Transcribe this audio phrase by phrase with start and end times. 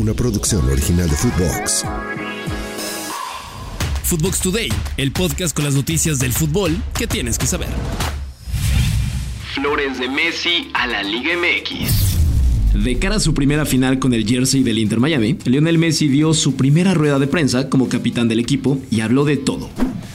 [0.00, 1.84] una producción original de Footbox.
[4.02, 7.68] Footbox Today, el podcast con las noticias del fútbol que tienes que saber.
[9.54, 12.82] Flores de Messi a la Liga MX.
[12.82, 16.32] De cara a su primera final con el jersey del Inter Miami, Lionel Messi dio
[16.32, 19.68] su primera rueda de prensa como capitán del equipo y habló de todo.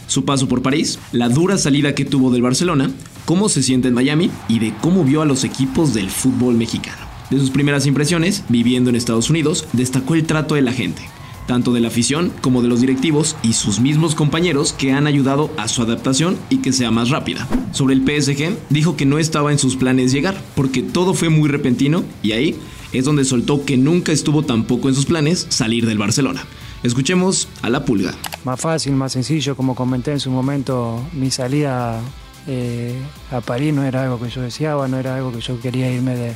[0.07, 2.89] Su paso por París, la dura salida que tuvo del Barcelona,
[3.25, 7.05] cómo se siente en Miami y de cómo vio a los equipos del fútbol mexicano.
[7.30, 11.02] De sus primeras impresiones, viviendo en Estados Unidos, destacó el trato de la gente,
[11.48, 15.49] tanto de la afición como de los directivos y sus mismos compañeros que han ayudado
[15.58, 17.48] a su adaptación y que sea más rápida.
[17.72, 21.49] Sobre el PSG, dijo que no estaba en sus planes llegar, porque todo fue muy
[21.49, 22.55] repentino y ahí
[22.94, 26.46] es donde soltó que nunca estuvo tampoco en sus planes salir del Barcelona.
[26.84, 28.13] Escuchemos a la pulga.
[28.44, 31.99] Más fácil, más sencillo, como comenté en su momento, mi salida
[32.46, 32.96] eh,
[33.32, 36.16] a París no era algo que yo deseaba, no era algo que yo quería irme
[36.16, 36.35] de,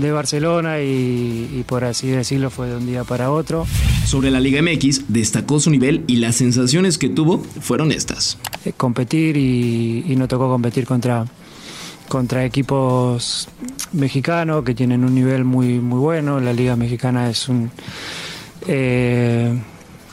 [0.00, 3.66] de Barcelona y, por así decirlo fue de un día para otro.
[4.06, 8.38] Sobre la Liga MX destacó su nivel y las sensaciones que tuvo fueron estas.
[8.64, 11.26] Eh, competir y, y no tocó competir contra,
[12.08, 13.48] contra equipos
[13.92, 16.40] mexicanos que tienen un nivel muy, muy bueno.
[16.40, 17.70] La Liga Mexicana es un,
[18.66, 19.58] eh,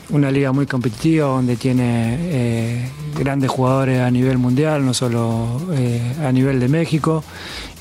[0.09, 5.61] una liga muy competitiva donde tiene eh, grandes jugadores a nivel mundial, no solo
[6.23, 7.23] a nivel de México,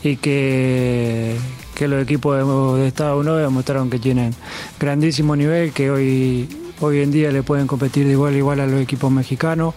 [0.02, 1.36] y que,
[1.75, 2.36] que los equipos
[2.78, 4.34] de, Estados Unidos demostraron que tienen
[4.78, 6.48] grandísimo nivel, que hoy,
[6.80, 9.75] hoy en día le pueden competir de igual a igual a los equipos mexicanos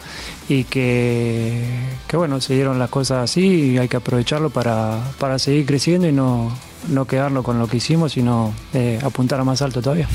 [0.47, 1.63] y que,
[2.07, 6.07] que bueno, se dieron las cosas así y hay que aprovecharlo para, para seguir creciendo
[6.07, 6.51] y no,
[6.89, 10.07] no quedarnos con lo que hicimos, sino eh, apuntar a más alto todavía.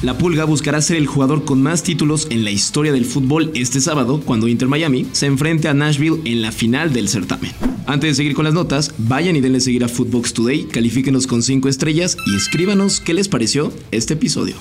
[0.00, 3.80] La Pulga buscará ser el jugador con más títulos en la historia del fútbol este
[3.80, 7.50] sábado cuando Inter Miami se enfrente a Nashville en la final del certamen.
[7.84, 11.42] Antes de seguir con las notas, vayan y denle seguir a Footbox Today, califíquenos con
[11.42, 14.54] 5 estrellas y escríbanos qué les pareció este episodio.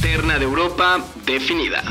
[0.00, 1.82] Terna de Europa definida.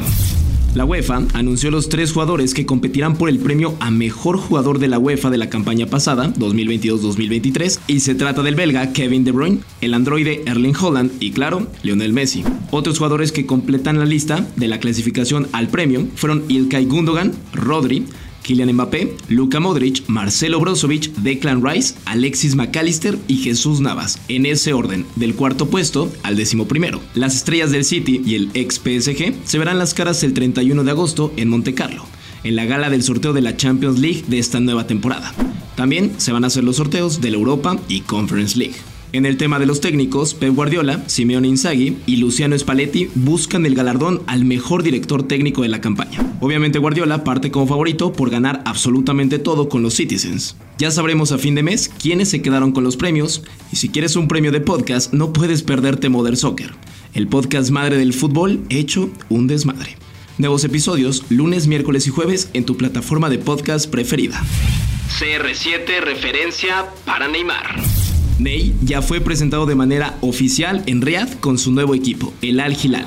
[0.76, 4.88] La UEFA anunció los tres jugadores que competirán por el premio a mejor jugador de
[4.88, 9.60] la UEFA de la campaña pasada, 2022-2023, y se trata del belga Kevin De Bruyne,
[9.82, 12.44] el androide Erling Holland y claro, Lionel Messi.
[12.72, 18.08] Otros jugadores que completan la lista de la clasificación al premio fueron Ilkay Gundogan, Rodri,
[18.44, 24.74] Kylian Mbappé, Luka Modric, Marcelo Brozovic, Declan Rice, Alexis McAllister y Jesús Navas, en ese
[24.74, 27.02] orden, del cuarto puesto al décimo primero.
[27.16, 30.92] Las estrellas del City y el ex PSG se verán las caras el 31 de
[30.92, 32.06] agosto en Monte Carlo,
[32.44, 35.34] en la gala del sorteo de la Champions League de esta nueva temporada.
[35.76, 38.76] También se van a hacer los sorteos de la Europa y Conference League.
[39.14, 43.76] En el tema de los técnicos, Pep Guardiola, Simeone Inzaghi y Luciano Spalletti buscan el
[43.76, 46.36] galardón al mejor director técnico de la campaña.
[46.40, 50.56] Obviamente Guardiola parte como favorito por ganar absolutamente todo con los Citizens.
[50.80, 54.16] Ya sabremos a fin de mes quiénes se quedaron con los premios y si quieres
[54.16, 56.74] un premio de podcast no puedes perderte Modern Soccer,
[57.14, 59.96] el podcast madre del fútbol hecho un desmadre.
[60.40, 64.42] Nuevos episodios lunes, miércoles y jueves en tu plataforma de podcast preferida.
[65.20, 67.93] CR7 referencia para Neymar.
[68.40, 72.76] Ney ya fue presentado de manera oficial en Riyadh con su nuevo equipo, el Al
[72.76, 73.06] Hilal.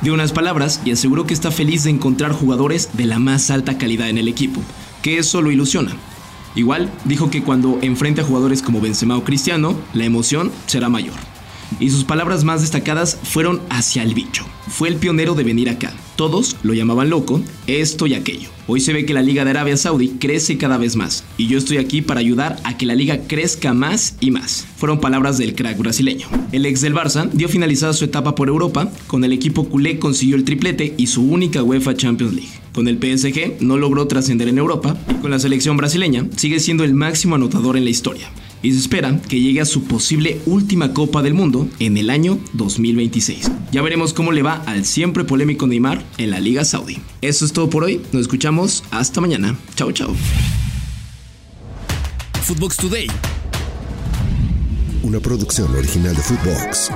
[0.00, 3.78] Dio unas palabras y aseguró que está feliz de encontrar jugadores de la más alta
[3.78, 4.60] calidad en el equipo,
[5.02, 5.92] que eso lo ilusiona.
[6.54, 11.14] Igual dijo que cuando enfrente a jugadores como Benzema o Cristiano, la emoción será mayor.
[11.78, 14.44] Y sus palabras más destacadas fueron hacia el bicho.
[14.68, 15.92] Fue el pionero de venir acá.
[16.22, 18.48] Todos lo llamaban loco, esto y aquello.
[18.68, 21.58] Hoy se ve que la Liga de Arabia Saudí crece cada vez más y yo
[21.58, 24.64] estoy aquí para ayudar a que la liga crezca más y más.
[24.76, 26.28] Fueron palabras del crack brasileño.
[26.52, 30.36] El ex del Barça dio finalizada su etapa por Europa, con el equipo culé consiguió
[30.36, 32.52] el triplete y su única UEFA Champions League.
[32.72, 36.94] Con el PSG no logró trascender en Europa con la selección brasileña sigue siendo el
[36.94, 38.30] máximo anotador en la historia
[38.62, 42.38] y se espera que llegue a su posible última Copa del Mundo en el año
[42.54, 43.50] 2026.
[43.72, 47.00] Ya veremos cómo le va al siempre polémico Neymar en la Liga Saudí.
[47.20, 49.56] Eso es todo por hoy, nos escuchamos hasta mañana.
[49.74, 50.14] Chao, chao.
[55.02, 56.90] Una producción original de Footbox.